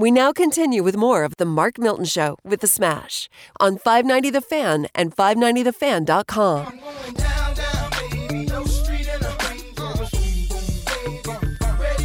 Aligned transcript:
We 0.00 0.10
now 0.10 0.32
continue 0.32 0.82
with 0.82 0.96
more 0.96 1.24
of 1.24 1.36
the 1.36 1.44
Mark 1.44 1.78
Milton 1.78 2.06
Show 2.06 2.38
with 2.42 2.62
the 2.62 2.66
Smash 2.66 3.28
on 3.60 3.76
590 3.76 4.30
The 4.30 4.40
Fan 4.40 4.86
and 4.94 5.14
590TheFan.com. 5.14 6.80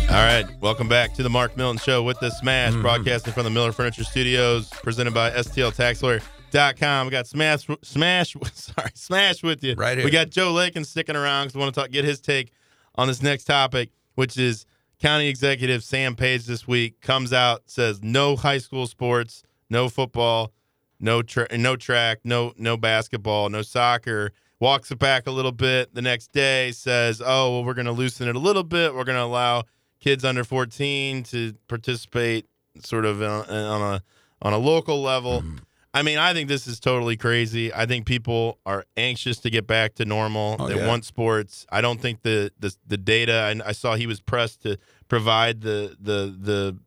All 0.10 0.26
right, 0.26 0.46
welcome 0.60 0.90
back 0.90 1.14
to 1.14 1.24
the 1.24 1.30
Mark 1.30 1.56
Milton 1.56 1.78
Show 1.78 2.04
with 2.04 2.20
the 2.20 2.32
Smash, 2.32 2.74
mm-hmm. 2.74 2.82
broadcasting 2.82 3.32
from 3.32 3.46
the 3.46 3.50
Miller 3.50 3.72
Furniture 3.72 4.04
Studios, 4.04 4.68
presented 4.84 5.14
by 5.14 5.32
STLTaxLawyer.com. 5.32 7.08
We 7.08 7.12
got 7.12 7.28
Smash, 7.28 7.66
Smash, 7.82 8.36
sorry, 8.54 8.92
Smash 8.94 9.42
with 9.42 9.64
you. 9.64 9.76
Right 9.76 9.96
here. 9.96 10.04
We 10.04 10.12
got 10.12 10.32
Joe 10.32 10.52
Lakin 10.52 10.84
sticking 10.84 11.16
around 11.16 11.46
because 11.46 11.56
we 11.56 11.62
want 11.62 11.74
to 11.74 11.80
talk, 11.80 11.92
get 11.92 12.04
his 12.04 12.20
take 12.20 12.52
on 12.96 13.08
this 13.08 13.24
next 13.24 13.46
topic, 13.46 13.92
which 14.16 14.38
is 14.38 14.66
County 15.00 15.28
Executive 15.28 15.84
Sam 15.84 16.16
Page 16.16 16.46
this 16.46 16.68
week 16.68 17.02
comes 17.02 17.34
out 17.34 17.64
says 17.66 18.02
no 18.02 18.36
high 18.36 18.58
school 18.58 18.88
sports, 18.88 19.44
no 19.70 19.90
football, 19.90 20.52
no 21.00 21.22
tra- 21.22 21.58
no 21.58 21.76
track, 21.76 22.20
no 22.24 22.54
no 22.58 22.78
basketball, 22.78 23.50
no 23.50 23.62
soccer. 23.62 24.32
Walks 24.60 24.90
it 24.92 25.00
back 25.00 25.28
a 25.28 25.32
little 25.32 25.52
bit. 25.52 25.94
The 25.94 26.02
next 26.02 26.32
day 26.32 26.72
says, 26.72 27.22
"Oh, 27.24 27.52
well, 27.52 27.64
we're 27.66 27.74
going 27.74 27.86
to 27.88 27.92
loosen 27.92 28.28
it 28.28 28.36
a 28.36 28.40
little 28.40 28.64
bit. 28.64 28.96
We're 28.96 29.04
going 29.04 29.18
to 29.18 29.24
allow 29.24 29.64
kids 30.00 30.24
under 30.24 30.44
14 30.44 31.24
to 31.24 31.54
participate, 31.68 32.46
sort 32.80 33.06
of 33.06 33.22
on, 33.22 33.50
on 33.50 33.96
a 33.96 34.04
on 34.42 34.54
a 34.54 34.58
local 34.58 35.02
level." 35.02 35.42
Mm. 35.42 35.60
I 35.96 36.02
mean, 36.02 36.18
I 36.18 36.34
think 36.34 36.50
this 36.50 36.68
is 36.68 36.82
totally 36.82 37.16
crazy. 37.16 37.74
I 37.74 37.86
think 37.86 38.06
people 38.06 38.60
are 38.66 38.84
anxious 38.98 39.40
to 39.40 39.50
get 39.50 39.66
back 39.66 39.96
to 39.96 40.04
normal. 40.04 40.58
Oh, 40.60 40.68
they 40.68 40.76
yeah. 40.76 40.88
want 40.88 41.06
sports. 41.06 41.66
I 41.72 41.80
don't 41.80 42.02
think 42.02 42.22
the 42.22 42.52
the, 42.60 42.76
the 42.86 42.98
data. 42.98 43.48
And 43.50 43.64
I 43.64 43.72
saw 43.72 43.96
he 43.96 44.06
was 44.06 44.20
pressed 44.20 44.62
to 44.64 44.78
provide 45.08 45.62
the 45.62 45.96
the 45.98 46.36
the 46.38 46.78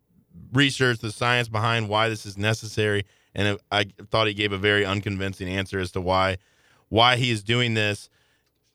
research, 0.53 0.99
the 0.99 1.11
science 1.11 1.49
behind 1.49 1.89
why 1.89 2.11
this 2.11 2.27
is 2.27 2.37
necessary, 2.37 3.07
and 3.35 3.59
I 3.73 3.87
thought 4.11 4.27
he 4.27 4.35
gave 4.35 4.53
a 4.53 4.59
very 4.59 4.85
unconvincing 4.85 5.49
answer 5.49 5.79
as 5.79 5.91
to 5.93 6.03
why 6.03 6.37
why 6.91 7.17
he 7.17 7.31
is 7.31 7.43
doing 7.43 7.73
this. 7.73 8.11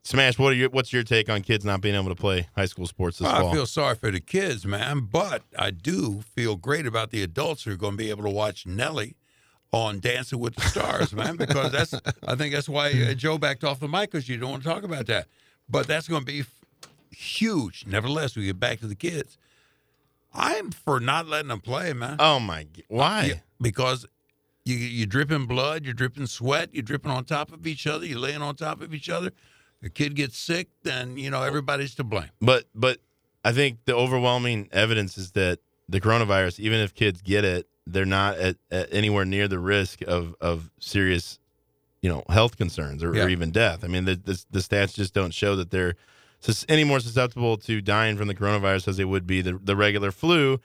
Smash, 0.01 0.39
what 0.39 0.51
are 0.51 0.55
your 0.55 0.71
what's 0.71 0.91
your 0.91 1.03
take 1.03 1.29
on 1.29 1.43
kids 1.43 1.63
not 1.63 1.79
being 1.79 1.93
able 1.93 2.09
to 2.09 2.15
play 2.15 2.47
high 2.55 2.65
school 2.65 2.87
sports 2.87 3.19
this 3.19 3.27
Well, 3.27 3.39
fall? 3.39 3.49
I 3.51 3.53
feel 3.53 3.65
sorry 3.67 3.95
for 3.95 4.09
the 4.09 4.19
kids, 4.19 4.65
man, 4.65 5.01
but 5.01 5.43
I 5.59 5.69
do 5.69 6.21
feel 6.21 6.55
great 6.55 6.87
about 6.87 7.11
the 7.11 7.21
adults 7.21 7.65
who 7.65 7.71
are 7.73 7.77
going 7.77 7.93
to 7.93 7.97
be 7.97 8.09
able 8.09 8.23
to 8.23 8.31
watch 8.31 8.65
Nelly 8.65 9.15
on 9.73 9.99
Dancing 9.99 10.39
with 10.39 10.55
the 10.55 10.61
Stars, 10.61 11.13
man, 11.13 11.35
because 11.35 11.71
that's 11.71 11.93
I 12.25 12.35
think 12.35 12.53
that's 12.53 12.69
why 12.69 12.91
uh, 12.91 13.13
Joe 13.15 13.37
backed 13.37 13.63
off 13.63 13.79
the 13.79 13.87
mic 13.89 14.11
because 14.11 14.29
you 14.29 14.37
don't 14.37 14.51
want 14.51 14.63
to 14.63 14.69
talk 14.69 14.83
about 14.83 15.07
that. 15.07 15.27
But 15.67 15.87
that's 15.87 16.07
going 16.07 16.21
to 16.21 16.25
be 16.25 16.41
f- 16.41 16.59
huge. 17.09 17.85
Nevertheless, 17.87 18.35
we 18.35 18.45
get 18.45 18.59
back 18.59 18.79
to 18.81 18.87
the 18.87 18.95
kids. 18.95 19.37
I'm 20.33 20.71
for 20.71 20.99
not 20.99 21.27
letting 21.27 21.49
them 21.49 21.59
play, 21.59 21.91
man. 21.93 22.17
oh 22.19 22.39
my, 22.39 22.67
why? 22.87 23.25
Yeah, 23.25 23.39
because 23.59 24.05
you 24.63 24.75
you're 24.75 25.07
dripping 25.07 25.47
blood, 25.47 25.83
you're 25.83 25.93
dripping 25.93 26.27
sweat, 26.27 26.69
you're 26.71 26.83
dripping 26.83 27.11
on 27.11 27.25
top 27.25 27.51
of 27.51 27.65
each 27.67 27.87
other, 27.87 28.05
you're 28.05 28.19
laying 28.19 28.41
on 28.41 28.55
top 28.55 28.81
of 28.81 28.93
each 28.93 29.09
other. 29.09 29.31
The 29.81 29.89
kid 29.89 30.15
gets 30.15 30.37
sick, 30.37 30.69
then 30.83 31.17
you 31.17 31.29
know 31.29 31.41
everybody's 31.41 31.95
to 31.95 32.03
blame. 32.03 32.29
But 32.39 32.65
but 32.75 32.99
I 33.43 33.51
think 33.51 33.79
the 33.85 33.95
overwhelming 33.95 34.69
evidence 34.71 35.17
is 35.17 35.31
that 35.31 35.59
the 35.89 35.99
coronavirus, 35.99 36.59
even 36.59 36.79
if 36.79 36.93
kids 36.93 37.21
get 37.21 37.43
it, 37.43 37.67
they're 37.85 38.05
not 38.05 38.37
at, 38.37 38.55
at 38.71 38.93
anywhere 38.93 39.25
near 39.25 39.47
the 39.47 39.59
risk 39.59 40.01
of 40.03 40.35
of 40.41 40.69
serious, 40.79 41.39
you 42.01 42.09
know, 42.09 42.23
health 42.29 42.57
concerns 42.57 43.03
or, 43.03 43.13
Yeah. 43.15 43.23
or 43.25 43.29
even 43.29 43.51
death. 43.51 43.83
I 43.83 43.87
mean, 43.87 44.05
the, 44.05 44.15
the 44.15 44.43
the 44.51 44.59
stats 44.59 44.93
just 44.93 45.13
don't 45.13 45.33
show 45.33 45.55
that 45.55 45.71
they're 45.71 45.95
any 46.67 46.83
more 46.83 46.99
susceptible 46.99 47.55
to 47.57 47.81
dying 47.81 48.17
from 48.17 48.27
the 48.27 48.35
coronavirus 48.35 48.89
as 48.89 48.97
they 48.97 49.05
would 49.05 49.25
be 49.27 49.41
the 49.41 49.59
the 49.63 49.75
regular 49.75 50.11
flu. 50.11 50.59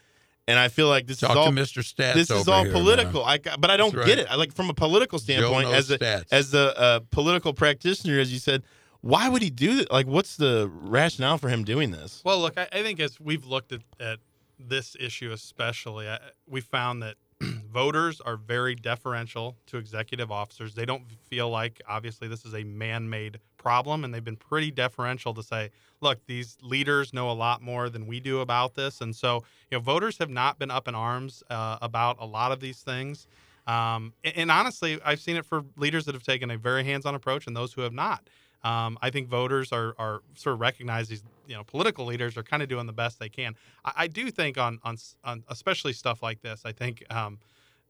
And 0.49 0.59
I 0.59 0.69
feel 0.69 0.89
like 0.89 1.07
this 1.07 1.19
Talk 1.19 1.33
is 1.33 1.37
all 1.37 1.49
Mr. 1.51 1.83
Stats. 1.83 2.15
this 2.15 2.31
is 2.31 2.49
all 2.49 2.65
here, 2.65 2.73
political. 2.73 3.25
man. 3.25 3.39
I 3.47 3.57
but 3.57 3.71
I 3.71 3.77
don't 3.77 3.95
That's 3.95 4.07
get 4.07 4.19
it. 4.19 4.27
I 4.31 4.37
like 4.37 4.53
from 4.55 4.71
a 4.71 4.75
political 4.75 5.19
standpoint 5.19 5.69
as 5.69 5.91
a 5.91 5.99
stats. 5.99 6.25
as 6.33 6.55
a 6.55 6.79
uh, 6.81 7.01
political 7.11 7.53
practitioner, 7.53 8.19
as 8.19 8.33
you 8.33 8.39
said. 8.39 8.63
Why 9.01 9.29
would 9.29 9.43
he 9.43 9.51
do 9.51 9.77
that? 9.77 9.93
Like, 9.93 10.07
what's 10.09 10.37
the 10.37 10.69
rationale 10.73 11.39
for 11.39 11.49
him 11.49 11.63
doing 11.63 11.93
this? 11.93 12.21
Well, 12.25 12.41
look, 12.41 12.59
I, 12.59 12.67
I 12.73 12.83
think 12.83 12.99
as 12.99 13.21
we've 13.21 13.45
looked 13.45 13.71
at, 13.71 13.83
at 14.01 14.19
this 14.59 14.97
issue, 14.99 15.33
especially, 15.33 16.09
I, 16.09 16.19
we 16.47 16.61
found 16.61 17.03
that 17.03 17.17
voters 17.41 18.21
are 18.21 18.37
very 18.37 18.75
deferential 18.75 19.57
to 19.67 19.77
executive 19.77 20.31
officers. 20.31 20.75
They 20.75 20.85
don't 20.85 21.05
feel 21.29 21.51
like, 21.51 21.81
obviously, 21.89 22.29
this 22.29 22.45
is 22.45 22.55
a 22.55 22.65
man 22.65 23.09
made 23.09 23.39
problem, 23.57 24.05
and 24.05 24.13
they've 24.13 24.25
been 24.25 24.37
pretty 24.37 24.71
deferential 24.71 25.35
to 25.35 25.43
say, 25.43 25.71
look, 26.01 26.25
these 26.27 26.57
leaders 26.63 27.13
know 27.13 27.31
a 27.31 27.33
lot 27.33 27.63
more 27.63 27.89
than 27.89 28.07
we 28.07 28.21
do 28.21 28.41
about 28.41 28.75
this. 28.75 29.01
And 29.01 29.15
so, 29.15 29.45
you 29.71 29.79
know, 29.79 29.81
voters 29.81 30.19
have 30.19 30.31
not 30.31 30.59
been 30.59 30.71
up 30.71 30.89
in 30.89 30.95
arms 30.95 31.43
uh, 31.51 31.79
about 31.83 32.17
a 32.21 32.27
lot 32.27 32.53
of 32.53 32.61
these 32.61 32.81
things. 32.81 33.27
Um, 33.67 34.15
and, 34.25 34.37
and 34.37 34.51
honestly, 34.51 34.99
I've 35.05 35.21
seen 35.21 35.37
it 35.37 35.45
for 35.45 35.65
leaders 35.77 36.07
that 36.07 36.15
have 36.15 36.23
taken 36.23 36.51
a 36.51 36.57
very 36.57 36.85
hands 36.85 37.05
on 37.05 37.15
approach 37.15 37.47
and 37.47 37.57
those 37.57 37.73
who 37.73 37.83
have 37.83 37.93
not. 37.93 38.29
Um, 38.65 38.99
I 39.01 39.11
think 39.11 39.29
voters 39.29 39.73
are, 39.73 39.95
are 39.99 40.21
sort 40.35 40.55
of 40.55 40.61
recognize 40.61 41.09
these, 41.09 41.23
you 41.47 41.55
know, 41.55 41.63
political 41.65 42.05
leaders 42.07 42.37
are 42.37 42.43
kind 42.43 42.63
of 42.63 42.69
doing 42.69 42.87
the 42.87 42.93
best 42.93 43.19
they 43.21 43.29
can. 43.29 43.55
I, 43.85 43.93
I 43.97 44.07
do 44.09 44.31
think 44.31 44.59
on, 44.59 44.79
on 44.83 44.97
on 45.25 45.45
especially 45.49 45.93
stuff 45.93 46.23
like 46.23 46.43
this, 46.43 46.63
I 46.65 46.73
think 46.73 47.05
um, 47.15 47.39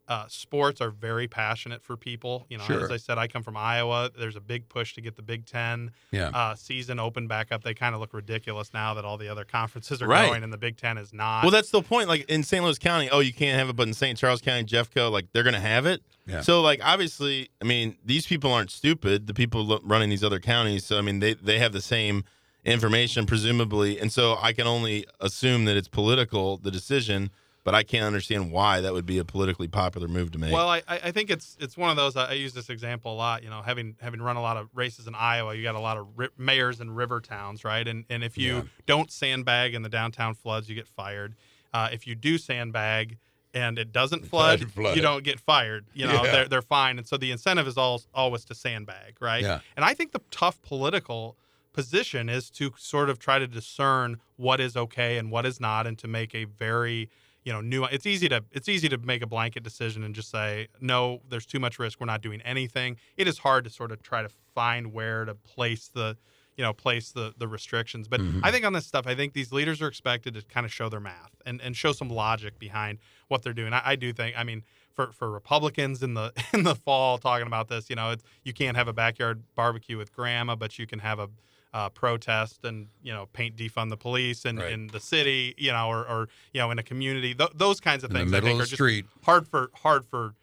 uh, 0.08 0.26
sports 0.28 0.80
are 0.80 0.90
very 0.90 1.26
passionate 1.28 1.82
for 1.82 1.96
people. 1.96 2.46
You 2.50 2.58
know, 2.58 2.64
Sure. 2.64 2.82
as 2.84 2.90
I 2.90 2.96
said, 2.98 3.18
I 3.18 3.28
come 3.28 3.42
from 3.42 3.56
Iowa. 3.56 4.10
There's 4.18 4.36
a 4.36 4.40
big 4.40 4.68
push 4.68 4.94
to 4.94 5.00
get 5.02 5.16
the 5.16 5.22
Big 5.22 5.44
Ten 5.46 5.90
Yeah. 6.12 6.28
uh, 6.28 6.54
season 6.54 6.98
open 6.98 7.26
back 7.28 7.50
up. 7.52 7.62
They 7.62 7.74
kind 7.74 7.94
of 7.94 8.00
look 8.00 8.12
ridiculous 8.14 8.72
now 8.74 8.94
that 8.94 9.04
all 9.04 9.16
the 9.18 9.28
other 9.28 9.44
conferences 9.44 10.00
are 10.02 10.06
Right. 10.08 10.26
going 10.28 10.42
and 10.42 10.52
the 10.52 10.56
Big 10.58 10.76
Ten 10.78 10.96
is 10.98 11.12
not. 11.12 11.42
Well, 11.42 11.50
that's 11.50 11.70
the 11.70 11.82
point. 11.82 12.08
Like 12.08 12.24
in 12.30 12.42
St. 12.42 12.62
Louis 12.64 12.78
County, 12.78 13.08
oh, 13.10 13.20
you 13.20 13.32
can't 13.34 13.58
have 13.58 13.68
it, 13.70 13.76
but 13.76 13.86
in 13.88 13.94
St. 13.94 14.18
Charles 14.18 14.40
County, 14.42 14.64
Jeffco, 14.64 15.10
like 15.10 15.26
they're 15.32 15.42
gonna 15.44 15.60
have 15.60 15.84
it. 15.86 16.02
Yeah. 16.28 16.42
So, 16.42 16.60
like, 16.60 16.80
obviously, 16.84 17.48
I 17.60 17.64
mean, 17.64 17.96
these 18.04 18.26
people 18.26 18.52
aren't 18.52 18.70
stupid. 18.70 19.26
The 19.26 19.34
people 19.34 19.80
running 19.82 20.10
these 20.10 20.22
other 20.22 20.38
counties, 20.40 20.84
so 20.84 20.98
I 20.98 21.00
mean, 21.00 21.20
they 21.20 21.34
they 21.34 21.58
have 21.58 21.72
the 21.72 21.80
same 21.80 22.24
information, 22.64 23.24
presumably, 23.26 23.98
and 23.98 24.12
so 24.12 24.36
I 24.40 24.52
can 24.52 24.66
only 24.66 25.06
assume 25.20 25.64
that 25.64 25.76
it's 25.76 25.88
political 25.88 26.58
the 26.58 26.70
decision. 26.70 27.30
But 27.64 27.74
I 27.74 27.82
can't 27.82 28.04
understand 28.04 28.50
why 28.50 28.80
that 28.80 28.94
would 28.94 29.04
be 29.04 29.18
a 29.18 29.26
politically 29.26 29.68
popular 29.68 30.08
move 30.08 30.30
to 30.30 30.38
make. 30.38 30.54
Well, 30.54 30.68
I, 30.70 30.80
I 30.88 31.10
think 31.10 31.28
it's 31.28 31.54
it's 31.60 31.76
one 31.76 31.90
of 31.90 31.96
those. 31.96 32.16
I 32.16 32.30
I 32.30 32.32
use 32.32 32.54
this 32.54 32.70
example 32.70 33.12
a 33.12 33.16
lot. 33.16 33.42
You 33.42 33.50
know, 33.50 33.60
having 33.60 33.94
having 34.00 34.22
run 34.22 34.36
a 34.36 34.40
lot 34.40 34.56
of 34.56 34.70
races 34.74 35.06
in 35.06 35.14
Iowa, 35.14 35.54
you 35.54 35.62
got 35.62 35.74
a 35.74 35.80
lot 35.80 35.98
of 35.98 36.06
ri- 36.16 36.28
mayors 36.38 36.80
in 36.80 36.90
river 36.94 37.20
towns, 37.20 37.64
right? 37.64 37.86
And 37.86 38.06
and 38.08 38.24
if 38.24 38.38
you 38.38 38.54
Yeah. 38.54 38.62
don't 38.86 39.10
sandbag 39.10 39.74
in 39.74 39.82
the 39.82 39.90
downtown 39.90 40.32
floods, 40.34 40.70
you 40.70 40.74
get 40.76 40.88
fired. 40.88 41.34
Uh, 41.74 41.90
if 41.92 42.06
you 42.06 42.14
do 42.14 42.38
sandbag 42.38 43.18
and 43.58 43.78
it 43.78 43.92
doesn't 43.92 44.26
flood, 44.26 44.70
flood. 44.72 44.96
you 44.96 45.02
don't 45.02 45.24
get 45.24 45.40
fired. 45.40 45.86
You 45.94 46.06
know, 46.06 46.24
Yeah. 46.24 46.32
they're 46.32 46.48
they're 46.48 46.62
fine. 46.62 46.98
And 46.98 47.06
so 47.06 47.16
the 47.16 47.30
incentive 47.30 47.66
is 47.66 47.76
all, 47.76 48.02
always 48.14 48.44
to 48.46 48.54
sandbag, 48.54 49.16
right? 49.20 49.42
Yeah. 49.42 49.60
And 49.76 49.84
I 49.84 49.94
think 49.94 50.12
the 50.12 50.20
tough 50.30 50.60
political 50.62 51.36
position 51.72 52.28
is 52.28 52.50
to 52.50 52.72
sort 52.76 53.08
of 53.10 53.18
try 53.18 53.38
to 53.38 53.46
discern 53.46 54.18
what 54.36 54.60
is 54.60 54.76
okay 54.76 55.18
and 55.18 55.30
what 55.30 55.46
is 55.46 55.60
not, 55.60 55.86
and 55.86 55.98
to 55.98 56.08
make 56.08 56.34
a 56.34 56.44
very 56.44 57.08
you 57.44 57.52
know 57.52 57.60
new. 57.60 57.84
It's 57.84 58.06
easy 58.06 58.28
to 58.28 58.44
it's 58.52 58.68
easy 58.68 58.88
to 58.88 58.98
make 58.98 59.22
a 59.22 59.26
blanket 59.26 59.62
decision 59.62 60.02
and 60.04 60.14
just 60.14 60.30
say 60.30 60.68
no. 60.80 61.20
There's 61.28 61.46
too 61.46 61.60
much 61.60 61.78
risk. 61.78 62.00
We're 62.00 62.06
not 62.06 62.20
doing 62.20 62.40
anything. 62.42 62.96
It 63.16 63.28
is 63.28 63.38
hard 63.38 63.64
to 63.64 63.70
sort 63.70 63.92
of 63.92 64.02
try 64.02 64.22
to 64.22 64.28
find 64.54 64.92
where 64.92 65.24
to 65.24 65.34
place 65.34 65.88
the 65.92 66.16
you 66.58 66.64
know 66.64 66.74
place 66.74 67.10
the 67.12 67.32
the 67.38 67.48
restrictions. 67.48 68.06
But 68.08 68.20
I 68.42 68.50
think 68.50 68.66
on 68.66 68.74
this 68.74 68.84
stuff, 68.86 69.06
I 69.06 69.14
think 69.14 69.32
these 69.32 69.52
leaders 69.52 69.80
are 69.80 69.88
expected 69.88 70.34
to 70.34 70.42
kind 70.42 70.66
of 70.66 70.72
show 70.72 70.90
their 70.90 71.00
math 71.00 71.30
and 71.46 71.60
and 71.62 71.74
show 71.74 71.92
some 71.92 72.10
logic 72.10 72.58
behind 72.58 72.98
what 73.28 73.42
they're 73.42 73.54
doing. 73.54 73.72
I, 73.72 73.82
I 73.92 73.96
do 73.96 74.12
think. 74.12 74.38
I 74.38 74.44
mean. 74.44 74.62
For, 74.98 75.12
for 75.12 75.30
Republicans 75.30 76.02
in 76.02 76.14
the 76.14 76.32
in 76.52 76.64
the 76.64 76.74
fall 76.74 77.18
talking 77.18 77.46
about 77.46 77.68
this, 77.68 77.88
you 77.88 77.94
know, 77.94 78.10
it's, 78.10 78.24
you 78.42 78.52
can't 78.52 78.76
have 78.76 78.88
a 78.88 78.92
backyard 78.92 79.44
barbecue 79.54 79.96
with 79.96 80.12
grandma, 80.12 80.56
but 80.56 80.76
you 80.76 80.88
can 80.88 80.98
have 80.98 81.20
a 81.20 81.28
uh, 81.72 81.88
protest 81.90 82.64
and 82.64 82.88
you 83.04 83.12
know 83.12 83.26
paint 83.32 83.54
defund 83.54 83.90
the 83.90 83.96
police 83.96 84.44
in, 84.44 84.56
Right. 84.56 84.72
in 84.72 84.88
the 84.88 84.98
city, 84.98 85.54
you 85.56 85.70
know, 85.70 85.86
or, 85.86 86.00
or 86.04 86.28
you 86.52 86.58
know 86.60 86.72
in 86.72 86.80
a 86.80 86.82
community. 86.82 87.32
Th- 87.32 87.50
those 87.54 87.78
kinds 87.78 88.02
of 88.02 88.10
things 88.10 88.32
I 88.34 88.40
think 88.40 88.56
are 88.58 88.64
just 88.64 88.72
street. 88.74 89.06
hard 89.22 89.46
for 89.46 89.70
hard 89.72 90.04
for 90.04 90.34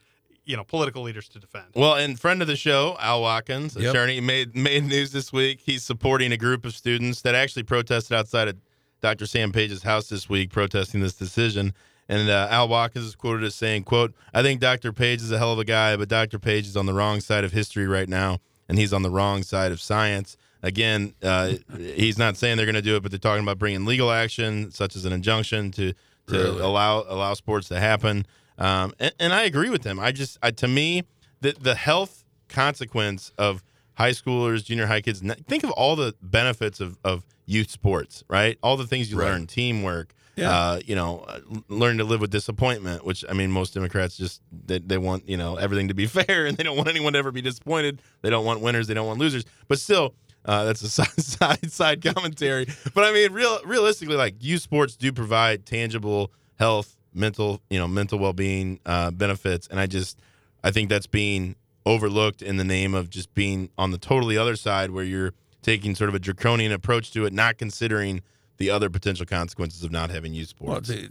you 0.45 0.55
know 0.55 0.63
political 0.63 1.01
leaders 1.03 1.27
to 1.29 1.39
defend. 1.39 1.65
Well, 1.75 1.95
and 1.95 2.19
friend 2.19 2.41
of 2.41 2.47
the 2.47 2.55
show, 2.55 2.95
Al 2.99 3.21
Watkins, 3.21 3.75
Yep. 3.75 3.89
attorney, 3.89 4.21
made 4.21 4.55
made 4.55 4.83
news 4.85 5.11
this 5.11 5.33
week. 5.33 5.61
He's 5.65 5.83
supporting 5.83 6.31
a 6.31 6.37
group 6.37 6.65
of 6.65 6.75
students 6.75 7.21
that 7.21 7.35
actually 7.35 7.63
protested 7.63 8.15
outside 8.17 8.47
of 8.47 8.55
Dr. 9.01 9.25
Sam 9.25 9.51
Page's 9.51 9.83
house 9.83 10.07
this 10.09 10.29
week, 10.29 10.51
protesting 10.51 11.01
this 11.01 11.13
decision. 11.13 11.73
And 12.07 12.29
uh, 12.29 12.47
Al 12.51 12.67
Watkins 12.67 13.05
is 13.05 13.15
quoted 13.15 13.43
as 13.43 13.55
saying, 13.55 13.83
"quote 13.83 14.13
I 14.33 14.41
think 14.43 14.61
Dr. 14.61 14.93
Page 14.93 15.21
is 15.21 15.31
a 15.31 15.37
hell 15.37 15.51
of 15.53 15.59
a 15.59 15.65
guy, 15.65 15.95
but 15.97 16.07
Dr. 16.09 16.37
Page 16.39 16.67
is 16.67 16.77
on 16.77 16.85
the 16.85 16.93
wrong 16.93 17.19
side 17.21 17.43
of 17.43 17.51
history 17.51 17.87
right 17.87 18.07
now, 18.09 18.39
and 18.69 18.77
he's 18.77 18.93
on 18.93 19.01
the 19.01 19.09
wrong 19.11 19.41
side 19.43 19.71
of 19.71 19.81
science." 19.81 20.37
Again, 20.63 21.13
uh, 21.21 21.53
he's 21.77 22.17
not 22.17 22.37
saying 22.37 22.57
they're 22.57 22.65
going 22.65 22.73
to 22.75 22.81
do 22.81 22.95
it, 22.95 23.03
but 23.03 23.11
they're 23.11 23.19
talking 23.19 23.43
about 23.43 23.59
bringing 23.59 23.85
legal 23.85 24.09
action, 24.11 24.71
such 24.71 24.95
as 24.95 25.05
an 25.05 25.13
injunction, 25.13 25.71
to 25.71 25.93
to 26.27 26.37
Really? 26.37 26.59
allow 26.61 27.03
allow 27.07 27.33
sports 27.35 27.67
to 27.67 27.79
happen. 27.79 28.25
Um, 28.57 28.93
and, 28.99 29.13
and 29.19 29.33
I 29.33 29.43
agree 29.43 29.69
with 29.69 29.81
them. 29.83 29.99
I 29.99 30.11
just, 30.11 30.37
I, 30.41 30.51
to 30.51 30.67
me, 30.67 31.03
the 31.41 31.55
the 31.59 31.75
health 31.75 32.23
consequence 32.47 33.31
of 33.37 33.63
high 33.95 34.11
schoolers, 34.11 34.63
junior 34.63 34.85
high 34.87 35.01
kids. 35.01 35.21
Think 35.47 35.63
of 35.63 35.71
all 35.71 35.95
the 35.95 36.15
benefits 36.21 36.79
of 36.79 36.97
of 37.03 37.25
youth 37.45 37.69
sports, 37.69 38.23
right? 38.29 38.57
All 38.63 38.77
the 38.77 38.87
things 38.87 39.11
you 39.11 39.19
Right. 39.19 39.31
learn, 39.31 39.45
teamwork, 39.47 40.13
Yeah. 40.35 40.49
Uh, 40.51 40.79
you 40.85 40.95
know, 40.95 41.19
uh, 41.27 41.39
learn 41.69 41.97
to 41.99 42.03
live 42.03 42.19
with 42.21 42.31
disappointment. 42.31 43.05
Which 43.05 43.23
I 43.29 43.33
mean, 43.33 43.51
most 43.51 43.73
Democrats 43.73 44.17
just 44.17 44.41
they, 44.51 44.79
they 44.79 44.97
want 44.97 45.27
you 45.29 45.37
know 45.37 45.55
everything 45.57 45.87
to 45.89 45.93
be 45.93 46.05
fair, 46.19 46.45
and 46.45 46.57
they 46.57 46.63
don't 46.63 46.77
want 46.77 46.89
anyone 46.89 47.13
to 47.13 47.19
ever 47.19 47.31
be 47.31 47.41
disappointed. 47.41 48.01
They 48.21 48.29
don't 48.29 48.45
want 48.45 48.61
winners. 48.61 48.87
They 48.87 48.93
don't 48.93 49.07
want 49.07 49.19
losers. 49.19 49.45
But 49.67 49.79
still, 49.79 50.15
uh, 50.45 50.63
that's 50.65 50.81
a 50.81 50.89
side, 50.97 51.21
side 51.21 51.71
side 51.71 52.01
commentary. 52.03 52.67
But 52.93 53.03
I 53.03 53.11
mean, 53.13 53.33
real 53.33 53.59
realistically, 53.65 54.15
like 54.15 54.35
youth 54.43 54.61
sports 54.61 54.95
do 54.95 55.11
provide 55.11 55.65
tangible 55.65 56.31
health, 56.57 56.95
mental 57.15 57.61
you 57.69 57.79
know 57.79 57.87
mental 57.87 58.19
well 58.19 58.33
being 58.33 58.79
uh, 58.85 59.11
benefits, 59.11 59.67
and 59.67 59.79
I 59.79 59.87
just 59.87 60.19
I 60.63 60.71
think 60.71 60.89
that's 60.89 61.07
being 61.07 61.55
overlooked 61.85 62.41
in 62.41 62.57
the 62.57 62.63
name 62.63 62.93
of 62.95 63.09
just 63.09 63.33
being 63.33 63.69
on 63.77 63.91
the 63.91 63.97
totally 63.97 64.37
other 64.37 64.55
side 64.55 64.91
where 64.91 65.03
you're 65.03 65.33
taking 65.61 65.95
sort 65.95 66.09
of 66.09 66.15
a 66.15 66.19
draconian 66.19 66.71
approach 66.71 67.11
to 67.11 67.25
it, 67.25 67.33
not 67.33 67.57
considering 67.57 68.21
the 68.57 68.69
other 68.69 68.89
potential 68.89 69.25
consequences 69.25 69.83
of 69.83 69.91
not 69.91 70.09
having 70.09 70.33
youth 70.33 70.53
Well, 70.59 70.75
sports. 70.83 70.87
they 70.89 71.09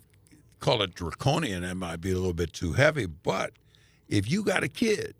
call 0.60 0.82
it 0.82 0.94
draconian. 0.94 1.62
That 1.62 1.76
might 1.76 2.00
be 2.00 2.10
a 2.10 2.14
little 2.14 2.32
bit 2.32 2.52
too 2.52 2.72
heavy. 2.72 3.06
But 3.06 3.52
if 4.08 4.30
you 4.30 4.42
got 4.42 4.62
a 4.64 4.68
kid 4.68 5.14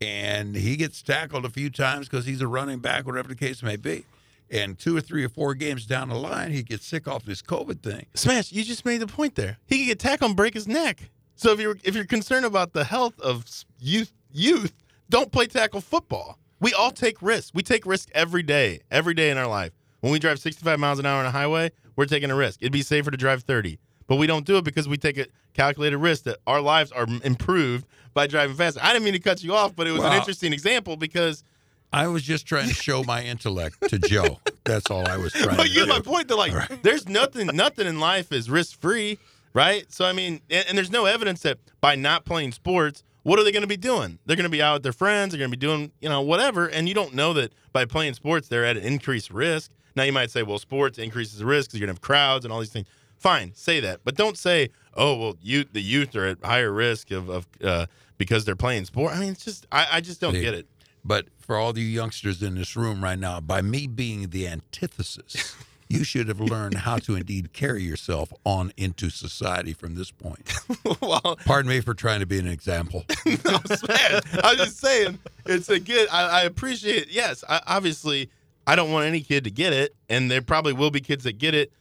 and 0.00 0.56
he 0.56 0.76
gets 0.76 1.02
tackled 1.02 1.44
a 1.44 1.50
few 1.50 1.68
times 1.70 2.08
because 2.08 2.26
he's 2.26 2.40
a 2.40 2.46
running 2.48 2.78
back, 2.78 3.06
whatever 3.06 3.28
the 3.28 3.34
case 3.34 3.62
may 3.62 3.76
be, 3.76 4.04
and 4.50 4.78
two 4.78 4.96
or 4.96 5.00
three 5.00 5.24
or 5.24 5.28
four 5.28 5.54
games 5.54 5.86
down 5.86 6.08
the 6.08 6.14
line, 6.14 6.50
he 6.50 6.62
gets 6.62 6.86
sick 6.86 7.06
off 7.06 7.24
this 7.24 7.42
COVID 7.42 7.82
thing. 7.82 8.06
Smash, 8.14 8.52
you 8.52 8.64
just 8.64 8.84
made 8.84 8.98
the 8.98 9.06
point 9.06 9.34
there. 9.36 9.58
He 9.66 9.78
could 9.78 9.86
get 9.86 9.98
tackled 9.98 10.30
and 10.30 10.36
break 10.36 10.54
his 10.54 10.66
neck. 10.66 11.10
So 11.36 11.52
if 11.52 11.60
you're 11.60 11.76
if 11.84 11.94
you're 11.94 12.04
concerned 12.04 12.44
about 12.44 12.72
the 12.72 12.84
health 12.84 13.18
of 13.20 13.46
youth 13.78 14.12
youth, 14.32 14.74
don't 15.08 15.32
play 15.32 15.46
tackle 15.46 15.80
football. 15.80 16.38
We 16.60 16.74
all 16.74 16.90
take 16.90 17.22
risks. 17.22 17.52
We 17.54 17.62
take 17.62 17.86
risks 17.86 18.10
every 18.14 18.42
day, 18.42 18.80
every 18.90 19.14
day 19.14 19.30
in 19.30 19.38
our 19.38 19.46
life. 19.46 19.72
When 20.00 20.12
we 20.12 20.18
drive 20.18 20.38
65 20.38 20.78
miles 20.78 20.98
an 20.98 21.06
hour 21.06 21.20
on 21.20 21.26
a 21.26 21.30
highway, 21.30 21.72
we're 21.96 22.06
taking 22.06 22.30
a 22.30 22.34
risk. 22.34 22.60
It'd 22.62 22.72
be 22.72 22.82
safer 22.82 23.10
to 23.10 23.16
drive 23.16 23.42
30, 23.42 23.78
but 24.06 24.16
we 24.16 24.26
don't 24.26 24.46
do 24.46 24.58
it 24.58 24.64
because 24.64 24.88
we 24.88 24.96
take 24.96 25.16
a 25.18 25.26
calculated 25.54 25.98
risk 25.98 26.24
that 26.24 26.38
our 26.46 26.60
lives 26.60 26.92
are 26.92 27.06
improved 27.24 27.86
by 28.12 28.26
driving 28.26 28.56
faster. 28.56 28.80
I 28.82 28.92
didn't 28.92 29.04
mean 29.04 29.14
to 29.14 29.18
cut 29.18 29.42
you 29.42 29.54
off, 29.54 29.74
but 29.74 29.86
it 29.86 29.92
was 29.92 30.04
an 30.04 30.12
interesting 30.12 30.52
example 30.52 30.96
because 30.96 31.42
I 31.92 32.06
was 32.06 32.22
just 32.22 32.46
trying 32.46 32.68
to 32.68 32.74
show 32.74 33.02
my 33.02 33.22
intellect 33.24 33.88
to 33.88 33.98
Joe. 33.98 34.38
That's 34.64 34.90
all 34.90 35.06
I 35.08 35.16
was 35.16 35.32
trying 35.32 35.56
But 35.56 35.64
to 35.64 35.68
you 35.68 35.80
do. 35.80 35.86
get 35.86 35.88
my 35.88 36.00
point. 36.00 36.28
That 36.28 36.36
like, 36.36 36.82
there's 36.82 37.08
nothing, 37.08 37.48
nothing 37.48 37.86
in 37.86 37.98
life 37.98 38.30
is 38.32 38.48
risk 38.48 38.80
free, 38.80 39.18
right? 39.54 39.90
So 39.92 40.04
I 40.04 40.12
mean, 40.12 40.40
and, 40.50 40.64
and 40.68 40.78
there's 40.78 40.92
no 40.92 41.06
evidence 41.06 41.40
that 41.42 41.58
by 41.80 41.96
not 41.96 42.24
playing 42.24 42.52
sports, 42.52 43.02
what 43.22 43.38
are 43.38 43.44
they 43.44 43.52
going 43.52 43.62
to 43.62 43.68
be 43.68 43.76
doing? 43.76 44.18
They're 44.24 44.36
going 44.36 44.44
to 44.44 44.50
be 44.50 44.62
out 44.62 44.74
with 44.74 44.82
their 44.84 44.92
friends. 44.92 45.32
They're 45.32 45.38
going 45.38 45.50
to 45.50 45.56
be 45.56 45.60
doing, 45.60 45.90
you 46.00 46.08
know, 46.08 46.20
whatever. 46.22 46.66
And 46.68 46.88
you 46.88 46.94
don't 46.94 47.14
know 47.14 47.32
that 47.34 47.52
by 47.72 47.84
playing 47.84 48.14
sports, 48.14 48.48
they're 48.48 48.64
at 48.64 48.76
an 48.76 48.84
increased 48.84 49.30
risk. 49.30 49.70
Now 49.96 50.04
you 50.04 50.12
might 50.12 50.30
say, 50.30 50.42
well, 50.44 50.58
sports 50.58 50.98
increases 50.98 51.38
the 51.38 51.46
risk 51.46 51.70
because 51.70 51.80
you're 51.80 51.86
going 51.86 51.96
to 51.96 51.98
have 51.98 52.02
crowds 52.02 52.44
and 52.44 52.52
all 52.52 52.60
these 52.60 52.70
things. 52.70 52.86
Fine, 53.18 53.52
say 53.54 53.80
that, 53.80 54.00
but 54.02 54.14
don't 54.14 54.38
say, 54.38 54.70
oh, 54.94 55.14
well, 55.16 55.36
youth, 55.42 55.66
the 55.72 55.82
youth 55.82 56.16
are 56.16 56.24
at 56.28 56.38
higher 56.42 56.72
risk 56.72 57.10
of, 57.10 57.28
of 57.28 57.46
uh, 57.62 57.84
because 58.16 58.46
they're 58.46 58.56
playing 58.56 58.86
sport. 58.86 59.12
I 59.14 59.20
mean, 59.20 59.32
it's 59.32 59.44
just, 59.44 59.66
I, 59.70 59.86
I 59.92 60.00
just 60.00 60.22
don't 60.22 60.32
See, 60.32 60.40
get 60.40 60.54
it. 60.54 60.66
But 61.04 61.26
for 61.38 61.56
all 61.56 61.76
you 61.78 61.84
youngsters 61.84 62.42
in 62.42 62.54
this 62.54 62.76
room 62.76 63.02
right 63.02 63.18
now, 63.18 63.40
by 63.40 63.62
me 63.62 63.86
being 63.86 64.30
the 64.30 64.46
antithesis, 64.46 65.56
you 65.88 66.04
should 66.04 66.28
have 66.28 66.40
learned 66.40 66.74
how 66.78 66.98
to 66.98 67.16
indeed 67.16 67.52
carry 67.52 67.82
yourself 67.82 68.32
on 68.44 68.72
into 68.76 69.10
society 69.10 69.72
from 69.72 69.94
this 69.96 70.10
point. 70.10 70.52
well, 71.00 71.38
Pardon 71.44 71.68
me 71.68 71.80
for 71.80 71.94
trying 71.94 72.20
to 72.20 72.26
be 72.26 72.38
an 72.38 72.46
example. 72.46 73.04
no, 73.26 73.60
man. 73.88 74.20
I'm 74.44 74.56
just 74.56 74.78
saying, 74.78 75.18
it's 75.46 75.68
a 75.68 75.80
good. 75.80 76.08
I, 76.10 76.40
I 76.40 76.42
appreciate. 76.42 77.10
Yes, 77.10 77.42
I, 77.48 77.60
obviously, 77.66 78.30
I 78.66 78.76
don't 78.76 78.92
want 78.92 79.06
any 79.06 79.20
kid 79.20 79.44
to 79.44 79.50
get 79.50 79.72
it, 79.72 79.94
and 80.08 80.30
there 80.30 80.42
probably 80.42 80.72
will 80.72 80.90
be 80.90 81.00
kids 81.00 81.24
that 81.24 81.38
get 81.38 81.54
it 81.54 81.72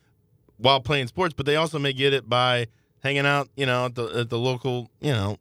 while 0.57 0.79
playing 0.79 1.07
sports, 1.07 1.33
but 1.33 1.45
they 1.45 1.55
also 1.55 1.77
may 1.77 1.93
get 1.93 2.13
it 2.13 2.27
by 2.27 2.67
hanging 3.01 3.25
out, 3.25 3.49
you 3.55 3.65
know, 3.65 3.85
at 3.85 3.95
the 3.95 4.05
at 4.07 4.29
the 4.29 4.39
local, 4.39 4.89
you 5.01 5.11
know, 5.11 5.37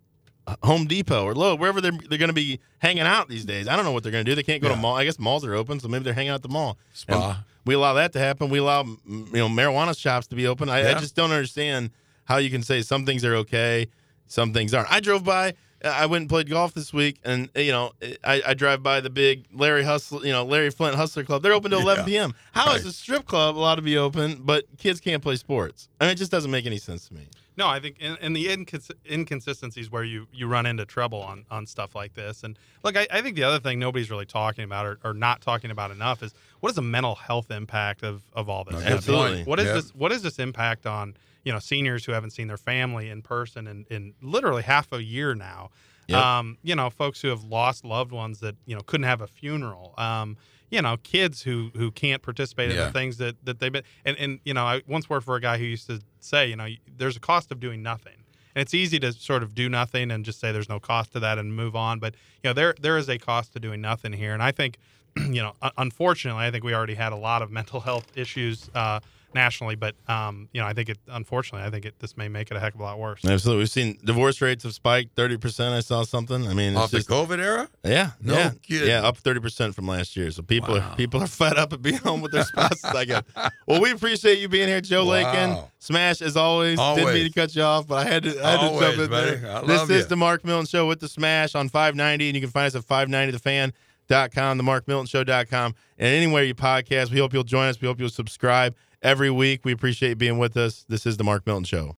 Home 0.62 0.87
Depot 0.87 1.25
or 1.25 1.35
Lowe, 1.35 1.55
wherever 1.56 1.81
they're 1.81 1.93
they're 2.09 2.19
going 2.19 2.29
to 2.29 2.33
be 2.35 2.61
hanging 2.79 3.03
out 3.03 3.29
these 3.29 3.45
days. 3.45 3.69
I 3.69 3.77
don't 3.77 3.85
know 3.85 3.93
what 3.93 4.03
they're 4.03 4.12
going 4.12 4.25
to 4.25 4.31
do. 4.31 4.35
They 4.35 4.43
can't 4.43 4.62
go 4.62 4.69
to 4.69 4.75
Yeah. 4.75 4.81
mall. 4.81 4.97
I 4.97 5.05
guess 5.05 5.19
malls 5.19 5.45
are 5.45 5.55
open, 5.55 5.81
so 5.81 5.89
maybe 5.89 6.05
they're 6.05 6.12
hanging 6.15 6.31
out 6.31 6.37
at 6.37 6.43
the 6.43 6.49
mall. 6.49 6.79
And 7.09 7.17
Spa. 7.17 7.45
we 7.65 7.75
allow 7.75 7.95
that 7.95 8.12
to 8.15 8.19
happen. 8.19 8.49
We 8.50 8.59
allow 8.59 8.85
you 8.85 9.27
know 9.33 9.49
marijuana 9.49 9.97
shops 9.99 10.27
to 10.29 10.37
be 10.37 10.47
open. 10.47 10.69
I, 10.69 10.91
I 10.91 10.95
just 10.95 11.15
don't 11.15 11.31
understand 11.33 11.91
how 12.25 12.37
you 12.39 12.50
can 12.50 12.62
say 12.62 12.83
some 12.83 13.06
things 13.06 13.25
are 13.25 13.35
okay, 13.37 13.87
some 14.27 14.53
things 14.53 14.75
aren't. 14.75 14.91
I 14.93 15.00
drove 15.00 15.25
by. 15.25 15.55
Uh, 15.85 15.89
I 15.91 16.06
went 16.06 16.23
and 16.23 16.29
played 16.29 16.50
golf 16.50 16.75
this 16.75 16.93
week, 16.93 17.21
and 17.25 17.49
uh, 17.56 17.61
you 17.61 17.71
know, 17.71 17.93
I, 18.25 18.43
I 18.49 18.55
drive 18.55 18.83
by 18.83 19.00
the 19.00 19.11
big 19.11 19.45
Larry 19.53 19.85
Hustle, 19.85 20.27
you 20.27 20.33
know, 20.33 20.45
Larry 20.45 20.71
Flynt 20.71 20.97
Hustler 20.97 21.23
Club. 21.23 21.41
They're 21.43 21.53
open 21.53 21.71
to 21.71 21.77
11 21.77 22.03
Yeah. 22.03 22.06
p.m. 22.06 22.35
How 22.53 22.73
is 22.75 22.83
Right. 22.83 22.91
a 22.91 22.93
strip 22.93 23.27
club 23.27 23.56
allowed 23.56 23.77
to 23.77 23.83
be 23.83 23.97
open, 23.97 24.41
but 24.43 24.65
kids 24.79 24.99
can't 25.00 25.23
play 25.23 25.37
sports? 25.37 25.89
I 26.00 26.05
mean, 26.06 26.12
it 26.15 26.17
just 26.17 26.33
doesn't 26.33 26.50
make 26.50 26.67
any 26.67 26.79
sense 26.79 27.06
to 27.09 27.15
me. 27.15 27.29
No, 27.59 27.67
I 27.67 27.81
think 27.81 27.97
and, 28.01 28.17
and 28.21 28.37
the 28.37 28.47
incons- 28.47 28.93
inconsistencies 29.11 29.91
where 29.91 30.05
you 30.05 30.29
you 30.33 30.47
run 30.47 30.65
into 30.65 30.87
trouble 30.87 31.21
on 31.21 31.45
on 31.51 31.67
stuff 31.67 31.95
like 31.97 32.15
this. 32.15 32.45
And 32.45 32.57
look, 32.85 32.97
I, 32.97 33.07
I 33.11 33.21
think 33.21 33.35
the 33.35 33.43
other 33.43 33.59
thing 33.59 33.79
nobody's 33.81 34.11
really 34.11 34.27
talking 34.27 34.65
about 34.65 34.87
or, 34.87 34.99
or 35.03 35.13
not 35.13 35.41
talking 35.41 35.71
about 35.73 35.91
enough 35.91 36.23
is 36.23 36.33
what 36.61 36.71
is 36.71 36.77
the 36.77 36.83
mental 36.83 37.17
health 37.17 37.51
impact 37.51 38.05
of 38.05 38.23
of 38.33 38.49
all 38.49 38.63
this? 38.65 38.83
Absolutely. 38.83 39.43
What 39.43 39.59
is 39.59 39.67
Yeah. 39.67 39.73
this? 39.75 39.95
What 39.95 40.13
is 40.13 40.23
this 40.23 40.39
impact 40.39 40.87
on 40.87 41.15
you 41.45 41.53
know 41.53 41.59
seniors 41.59 42.05
who 42.05 42.13
haven't 42.13 42.31
seen 42.31 42.47
their 42.47 42.57
family 42.57 43.11
in 43.11 43.23
person 43.23 43.67
in, 43.67 43.85
in 43.91 44.15
literally 44.23 44.63
half 44.63 44.93
a 44.93 45.03
year 45.03 45.35
now? 45.35 45.71
Yep. 46.07 46.19
Um, 46.25 46.59
you 46.63 46.75
know, 46.75 46.89
folks 46.89 47.21
who 47.21 47.29
have 47.29 47.43
lost 47.45 47.85
loved 47.85 48.13
ones 48.13 48.39
that 48.41 48.55
you 48.67 48.75
know 48.77 48.83
couldn't 48.83 49.05
have 49.05 49.21
a 49.21 49.27
funeral. 49.27 49.95
Um, 49.99 50.37
you 50.70 50.82
know, 50.82 50.97
kids 50.99 51.43
who 51.43 51.70
who 51.76 51.91
can't 51.91 52.23
participate 52.23 52.70
in 52.70 52.76
the 52.76 52.93
things 52.93 53.17
that 53.19 53.37
that 53.44 53.59
they've 53.59 53.73
been. 53.73 53.85
And 54.05 54.17
and 54.19 54.41
you 54.44 54.55
know, 54.55 54.65
I 54.65 54.82
once 54.87 55.09
worked 55.09 55.26
for 55.26 55.37
a 55.37 55.41
guy 55.41 55.59
who 55.59 55.65
used 55.65 55.87
to 55.88 56.00
say, 56.20 56.49
you 56.49 56.56
know, 56.56 56.69
there's 56.97 57.17
a 57.17 57.20
cost 57.20 57.50
of 57.50 57.61
doing 57.61 57.82
nothing. 57.82 58.25
And 58.55 58.62
it's 58.62 58.75
easy 58.75 58.99
to 59.00 59.12
sort 59.12 59.43
of 59.43 59.55
do 59.55 59.69
nothing 59.69 60.11
and 60.11 60.25
just 60.25 60.41
say 60.41 60.50
there's 60.50 60.69
no 60.69 60.81
cost 60.81 61.12
to 61.12 61.20
that 61.20 61.38
and 61.38 61.55
move 61.55 61.76
on. 61.76 62.00
But 62.00 62.15
you 62.43 62.50
know, 62.50 62.55
there 62.55 62.75
there 62.81 62.99
is 62.99 63.09
a 63.09 63.19
cost 63.19 63.53
to 63.55 63.61
doing 63.61 63.81
nothing 63.81 64.12
here. 64.12 64.35
And 64.35 64.43
I 64.43 64.53
think, 64.53 64.79
you 65.17 65.43
know, 65.43 65.55
unfortunately, 65.76 66.44
I 66.44 66.50
think 66.50 66.65
we 66.65 66.75
already 66.75 66.94
had 66.94 67.12
a 67.12 67.17
lot 67.17 67.43
of 67.43 67.50
mental 67.50 67.81
health 67.81 68.06
issues 68.17 68.69
uh, 68.75 69.00
nationally. 69.35 69.75
But 69.77 69.95
um, 70.09 70.49
you 70.53 70.61
know, 70.61 70.67
I 70.67 70.73
think 70.73 70.89
it 70.89 70.99
unfortunately, 71.09 71.67
I 71.67 71.71
think 71.71 71.85
it 71.85 71.95
this 71.99 72.17
may 72.17 72.29
make 72.29 72.51
it 72.51 72.57
a 72.57 72.61
heck 72.61 72.75
of 72.75 72.81
a 72.81 72.83
lot 72.83 72.99
worse. 72.99 73.25
Absolutely, 73.25 73.61
we've 73.63 73.71
seen 73.71 73.99
divorce 74.05 74.41
rates 74.41 74.65
have 74.65 74.75
spiked 74.75 75.15
30 75.17 75.37
percent. 75.37 75.75
I 75.75 75.81
saw 75.81 76.03
something. 76.05 76.47
I 76.47 76.55
mean, 76.55 76.73
it's 76.73 76.79
Off 76.81 76.91
the 76.91 76.99
just, 76.99 77.09
COVID 77.09 77.39
era? 77.39 77.69
yeah, 77.85 78.11
No 78.21 78.35
yeah, 78.35 78.51
kidding. 78.63 78.89
yeah, 78.89 79.07
up 79.07 79.17
30 79.19 79.41
percent 79.41 79.75
from 79.75 79.87
last 79.87 80.17
year. 80.17 80.31
So 80.31 80.43
people 80.43 80.75
Wow. 80.75 80.91
are 80.91 80.97
people 80.97 81.23
are 81.23 81.27
fed 81.27 81.59
up 81.59 81.73
at 81.73 81.83
being 81.83 81.97
home 81.99 82.21
with 82.21 82.33
their 82.33 82.45
spouses. 82.45 82.85
I 82.85 83.05
guess. 83.05 83.23
Well, 83.67 83.83
we 83.83 83.91
appreciate 83.91 84.39
you 84.39 84.49
being 84.49 84.67
here, 84.69 84.81
Joe 84.81 85.05
Wow. 85.05 85.11
Lakin. 85.11 85.57
Smash 85.79 86.23
as 86.23 86.37
always. 86.39 86.79
Didn't 86.79 87.13
mean 87.13 87.27
to 87.27 87.33
cut 87.33 87.55
you 87.55 87.63
off, 87.63 87.87
but 87.87 88.07
I 88.07 88.11
had 88.11 88.23
to. 88.23 88.31
I 88.45 88.51
had 88.53 88.61
Always, 88.61 88.81
to 88.81 88.87
jump 88.97 88.99
in 89.05 89.11
buddy. 89.11 89.37
there. 89.37 89.57
I 89.57 89.61
this 89.61 89.79
love 89.81 89.91
is 89.91 90.07
the 90.07 90.17
Mark 90.17 90.45
Milton 90.45 90.67
Show 90.67 90.87
with 90.89 91.00
the 91.00 91.09
Smash 91.09 91.55
on 91.55 91.69
590, 91.69 92.29
and 92.31 92.35
you 92.35 92.41
can 92.41 92.50
find 92.50 92.67
us 92.67 92.75
at 92.75 92.83
590thefan.com, 92.85 94.59
the 94.59 94.64
markmiltonshow.com, 94.64 95.75
and 95.99 96.09
anywhere 96.09 96.45
you 96.45 96.55
podcast. 96.55 97.11
We 97.11 97.19
hope 97.19 97.33
you'll 97.33 97.45
join 97.45 97.69
us. 97.69 97.81
We 97.81 97.87
hope 97.88 98.00
you'll 98.00 98.09
subscribe 98.09 98.75
every 99.02 99.31
week. 99.31 99.64
We 99.64 99.73
appreciate 99.73 100.19
being 100.19 100.38
with 100.38 100.57
us. 100.57 100.85
This 100.88 101.07
is 101.07 101.17
the 101.17 101.25
Mark 101.25 101.47
Milton 101.47 101.64
Show. 101.64 101.97